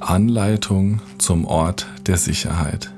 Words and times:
Anleitung 0.00 1.00
zum 1.18 1.44
Ort 1.44 1.86
der 2.06 2.16
Sicherheit. 2.16 2.92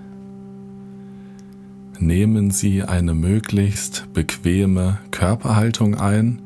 Nehmen 1.99 2.51
Sie 2.51 2.83
eine 2.83 3.15
möglichst 3.15 4.13
bequeme 4.13 4.99
Körperhaltung 5.11 5.95
ein 5.97 6.43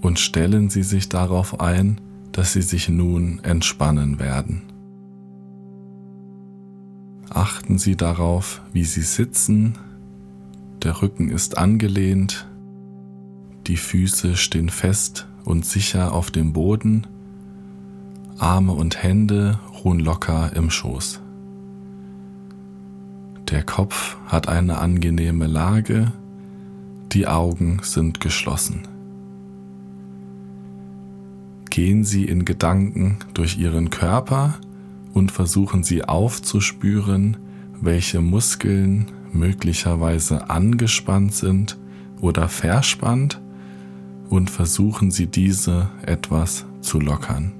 und 0.00 0.18
stellen 0.18 0.70
Sie 0.70 0.82
sich 0.82 1.08
darauf 1.08 1.60
ein, 1.60 2.00
dass 2.32 2.52
Sie 2.52 2.62
sich 2.62 2.88
nun 2.88 3.40
entspannen 3.42 4.18
werden. 4.18 4.62
Achten 7.28 7.78
Sie 7.78 7.96
darauf, 7.96 8.62
wie 8.72 8.84
Sie 8.84 9.02
sitzen. 9.02 9.74
Der 10.82 11.02
Rücken 11.02 11.30
ist 11.30 11.58
angelehnt, 11.58 12.48
die 13.66 13.76
Füße 13.76 14.36
stehen 14.36 14.70
fest 14.70 15.28
und 15.44 15.64
sicher 15.64 16.12
auf 16.12 16.30
dem 16.30 16.52
Boden, 16.52 17.06
Arme 18.38 18.72
und 18.72 19.02
Hände 19.02 19.60
ruhen 19.84 20.00
locker 20.00 20.52
im 20.54 20.70
Schoß. 20.70 21.20
Der 23.50 23.62
Kopf 23.64 24.16
hat 24.26 24.48
eine 24.48 24.78
angenehme 24.78 25.46
Lage, 25.46 26.12
die 27.12 27.26
Augen 27.26 27.80
sind 27.82 28.20
geschlossen. 28.20 28.82
Gehen 31.68 32.04
Sie 32.04 32.24
in 32.24 32.44
Gedanken 32.44 33.18
durch 33.34 33.58
Ihren 33.58 33.90
Körper 33.90 34.54
und 35.14 35.32
versuchen 35.32 35.82
Sie 35.82 36.04
aufzuspüren, 36.04 37.36
welche 37.80 38.20
Muskeln 38.20 39.06
möglicherweise 39.32 40.50
angespannt 40.50 41.34
sind 41.34 41.78
oder 42.20 42.48
verspannt 42.48 43.40
und 44.28 44.50
versuchen 44.50 45.10
Sie 45.10 45.26
diese 45.26 45.90
etwas 46.02 46.66
zu 46.80 47.00
lockern. 47.00 47.59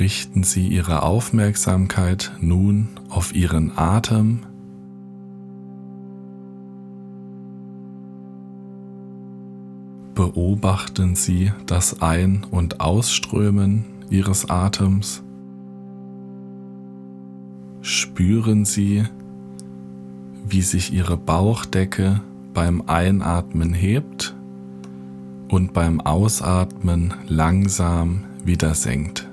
Richten 0.00 0.42
Sie 0.42 0.68
Ihre 0.68 1.02
Aufmerksamkeit 1.02 2.32
nun 2.40 2.88
auf 3.08 3.34
Ihren 3.34 3.76
Atem. 3.76 4.40
Beobachten 10.14 11.14
Sie 11.14 11.52
das 11.66 12.02
Ein- 12.02 12.44
und 12.50 12.80
Ausströmen 12.80 13.84
Ihres 14.10 14.48
Atems. 14.50 15.22
Spüren 17.80 18.64
Sie, 18.64 19.04
wie 20.46 20.62
sich 20.62 20.92
Ihre 20.92 21.16
Bauchdecke 21.16 22.20
beim 22.54 22.82
Einatmen 22.86 23.72
hebt 23.72 24.34
und 25.48 25.72
beim 25.72 26.00
Ausatmen 26.00 27.14
langsam 27.26 28.24
wieder 28.44 28.74
senkt. 28.74 29.31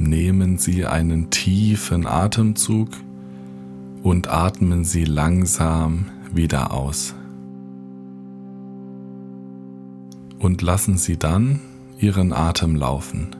Nehmen 0.00 0.56
Sie 0.56 0.86
einen 0.86 1.28
tiefen 1.28 2.06
Atemzug 2.06 2.88
und 4.02 4.28
atmen 4.28 4.82
Sie 4.82 5.04
langsam 5.04 6.06
wieder 6.32 6.72
aus. 6.72 7.14
Und 10.38 10.62
lassen 10.62 10.96
Sie 10.96 11.18
dann 11.18 11.60
Ihren 11.98 12.32
Atem 12.32 12.76
laufen. 12.76 13.36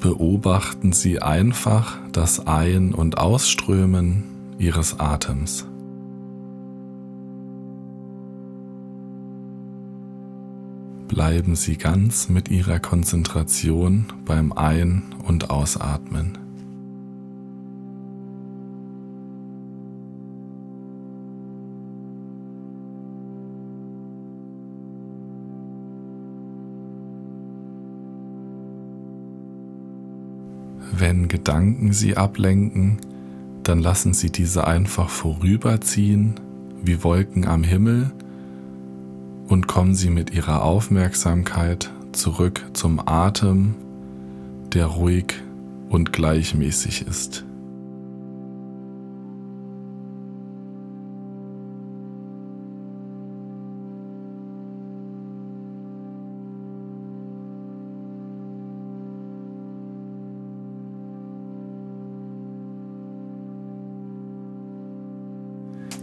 Beobachten 0.00 0.92
Sie 0.92 1.20
einfach 1.20 1.98
das 2.10 2.46
Ein- 2.46 2.94
und 2.94 3.18
Ausströmen 3.18 4.24
Ihres 4.58 4.98
Atems. 4.98 5.66
Bleiben 11.12 11.56
Sie 11.56 11.76
ganz 11.76 12.30
mit 12.30 12.50
Ihrer 12.50 12.78
Konzentration 12.78 14.06
beim 14.24 14.50
Ein- 14.50 15.02
und 15.28 15.50
Ausatmen. 15.50 16.38
Wenn 30.96 31.28
Gedanken 31.28 31.92
Sie 31.92 32.16
ablenken, 32.16 32.96
dann 33.64 33.80
lassen 33.80 34.14
Sie 34.14 34.30
diese 34.32 34.66
einfach 34.66 35.10
vorüberziehen 35.10 36.40
wie 36.82 37.04
Wolken 37.04 37.46
am 37.46 37.64
Himmel 37.64 38.12
und 39.48 39.66
kommen 39.66 39.94
Sie 39.94 40.10
mit 40.10 40.34
Ihrer 40.34 40.62
Aufmerksamkeit 40.62 41.90
zurück 42.12 42.64
zum 42.72 43.00
Atem, 43.06 43.74
der 44.72 44.86
ruhig 44.86 45.34
und 45.88 46.12
gleichmäßig 46.12 47.06
ist. 47.06 47.44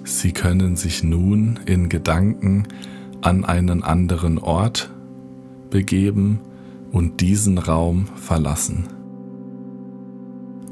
Sie 0.04 0.34
können 0.34 0.76
sich 0.76 1.04
nun 1.04 1.60
in 1.66 1.88
Gedanken 1.88 2.68
an 3.22 3.46
einen 3.46 3.84
anderen 3.84 4.38
Ort 4.38 4.90
begeben 5.70 6.40
und 6.92 7.22
diesen 7.22 7.58
Raum 7.58 8.08
verlassen. 8.16 8.88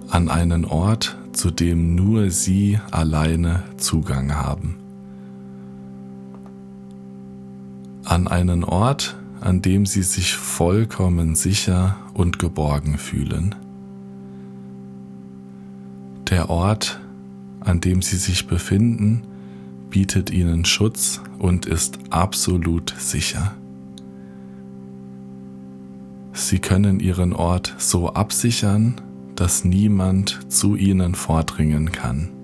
An 0.09 0.29
einen 0.29 0.65
Ort, 0.65 1.17
zu 1.33 1.51
dem 1.51 1.95
nur 1.95 2.29
Sie 2.31 2.79
alleine 2.91 3.63
Zugang 3.77 4.35
haben. 4.35 4.77
An 8.05 8.27
einen 8.27 8.63
Ort, 8.63 9.17
an 9.41 9.61
dem 9.61 9.85
Sie 9.85 10.01
sich 10.01 10.35
vollkommen 10.35 11.35
sicher 11.35 11.97
und 12.13 12.39
geborgen 12.39 12.97
fühlen. 12.97 13.53
Der 16.29 16.49
Ort, 16.49 16.99
an 17.59 17.81
dem 17.81 18.01
Sie 18.01 18.15
sich 18.15 18.47
befinden, 18.47 19.23
bietet 19.89 20.29
ihnen 20.29 20.65
Schutz 20.65 21.21
und 21.39 21.65
ist 21.65 21.99
absolut 22.09 22.93
sicher. 22.97 23.55
Sie 26.33 26.59
können 26.59 26.99
ihren 26.99 27.33
Ort 27.33 27.73
so 27.77 28.13
absichern, 28.13 29.01
dass 29.35 29.63
niemand 29.63 30.51
zu 30.51 30.75
ihnen 30.75 31.15
vordringen 31.15 31.91
kann. 31.91 32.36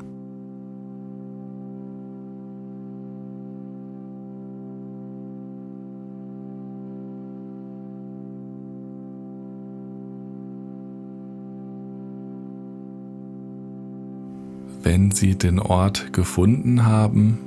Wenn 14.84 15.12
Sie 15.12 15.36
den 15.36 15.60
Ort 15.60 16.12
gefunden 16.12 16.86
haben, 16.86 17.40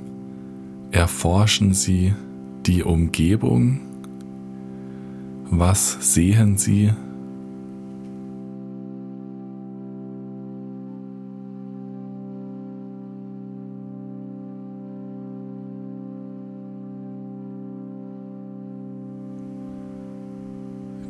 erforschen 0.89 1.75
Sie 1.75 2.15
die 2.65 2.81
Umgebung. 2.81 3.79
Was 5.51 6.13
sehen 6.13 6.57
Sie? 6.57 6.91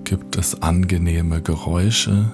Gibt 0.03 0.37
es 0.37 0.61
angenehme 0.61 1.41
Geräusche? 1.41 2.31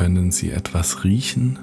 Können 0.00 0.30
Sie 0.30 0.50
etwas 0.50 1.04
riechen? 1.04 1.58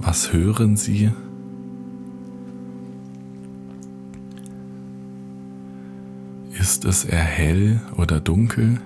Was 0.00 0.32
hören 0.32 0.76
Sie? 0.76 1.12
Ist 6.58 6.84
es 6.84 7.04
eher 7.04 7.18
hell 7.20 7.80
oder 7.96 8.18
dunkel? 8.18 8.80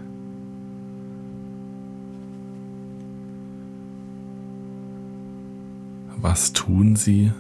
Was 6.21 6.53
tun 6.53 6.95
Sie? 6.95 7.33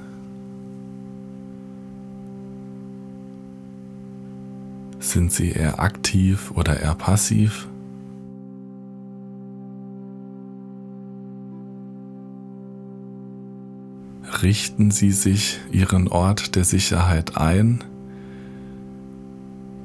Sind 5.04 5.30
Sie 5.30 5.50
eher 5.50 5.80
aktiv 5.80 6.50
oder 6.54 6.80
eher 6.80 6.94
passiv? 6.94 7.68
Richten 14.42 14.90
Sie 14.90 15.12
sich 15.12 15.60
Ihren 15.70 16.08
Ort 16.08 16.56
der 16.56 16.64
Sicherheit 16.64 17.36
ein? 17.36 17.84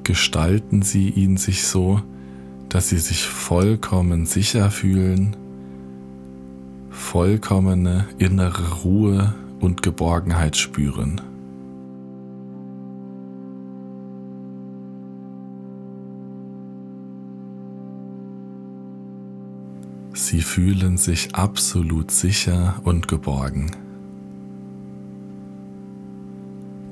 Gestalten 0.04 0.80
Sie 0.80 1.10
ihn 1.10 1.36
sich 1.36 1.64
so, 1.64 2.00
dass 2.70 2.88
Sie 2.88 2.98
sich 2.98 3.26
vollkommen 3.26 4.24
sicher 4.24 4.70
fühlen, 4.70 5.36
vollkommene 6.88 8.06
innere 8.16 8.80
Ruhe 8.84 9.34
und 9.60 9.82
Geborgenheit 9.82 10.56
spüren. 10.56 11.20
Sie 20.12 20.42
fühlen 20.42 20.96
sich 20.96 21.34
absolut 21.34 22.10
sicher 22.10 22.80
und 22.84 23.08
geborgen. 23.08 23.70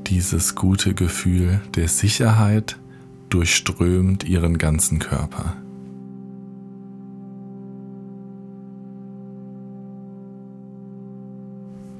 Dieses 0.06 0.54
gute 0.54 0.94
Gefühl 0.94 1.60
der 1.74 1.88
Sicherheit 1.88 2.78
durchströmt 3.28 4.24
ihren 4.24 4.56
ganzen 4.56 4.98
Körper. 4.98 5.56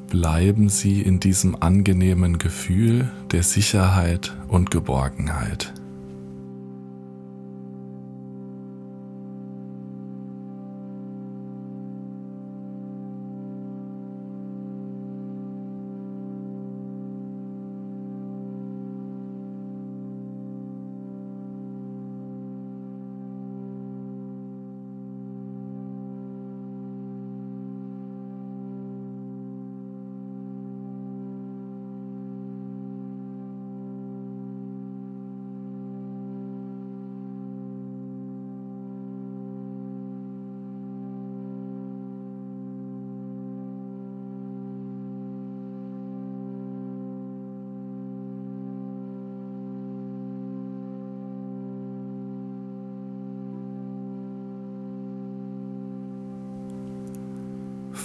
Bleiben 0.09 0.71
Sie 0.71 1.03
in 1.03 1.21
diesem 1.21 1.61
angenehmen 1.61 2.39
Gefühl 2.39 3.11
der 3.31 3.43
Sicherheit 3.43 4.35
und 4.49 4.71
Geborgenheit. 4.71 5.75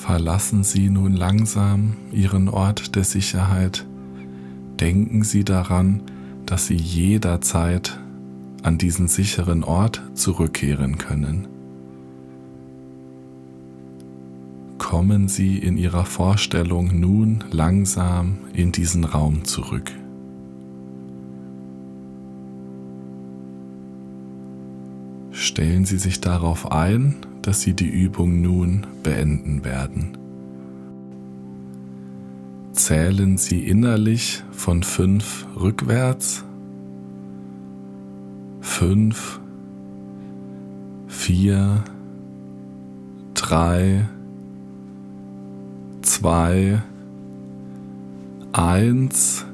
Verlassen 0.04 0.66
Sie 0.66 0.90
nun 0.90 1.14
langsam 1.14 1.94
Ihren 2.12 2.50
Ort 2.50 2.98
der 2.98 3.06
Sicherheit. 3.06 3.86
Denken 4.78 5.24
Sie 5.24 5.46
daran, 5.46 6.02
dass 6.46 6.68
Sie 6.68 6.76
jederzeit 6.76 7.98
an 8.64 8.78
diesen 8.78 9.08
sicheren 9.08 9.64
Ort 9.64 10.02
zurückkehren 10.14 10.98
können. 10.98 11.48
Kommen 14.78 15.30
Sie 15.30 15.58
in 15.58 15.78
Ihrer 15.78 16.04
Vorstellung 16.04 17.00
nun 17.00 17.46
langsam 17.50 18.40
in 18.52 18.74
diesen 18.74 19.06
Raum 19.06 19.46
zurück. 19.46 19.90
Stellen 25.32 25.86
Sie 25.86 25.98
sich 25.98 26.20
darauf 26.20 26.74
ein, 26.74 27.16
dass 27.44 27.62
Sie 27.62 27.74
die 27.74 27.90
Übung 27.90 28.42
nun 28.42 28.88
beenden 29.04 29.64
werden. 29.64 30.18
Zählen 32.72 33.38
Sie 33.38 33.68
innerlich 33.68 34.44
von 34.52 34.82
fünf 34.82 35.46
rückwärts. 35.56 36.44
Fünf, 38.62 39.40
vier, 41.08 41.84
drei, 43.34 44.08
zwei, 46.02 46.82
eins. 48.54 49.46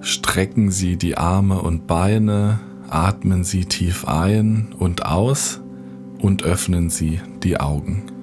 Strecken 0.00 0.70
Sie 0.70 0.96
die 0.96 1.16
Arme 1.16 1.60
und 1.60 1.86
Beine, 1.86 2.60
atmen 2.88 3.42
Sie 3.42 3.64
tief 3.64 4.06
ein 4.06 4.68
und 4.78 5.06
aus 5.06 5.60
und 6.24 6.42
öffnen 6.42 6.88
Sie 6.88 7.20
die 7.42 7.60
Augen. 7.60 8.13